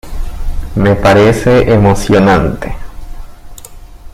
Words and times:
me 0.77 0.95
parece 0.95 1.71
emocionante 1.75 2.75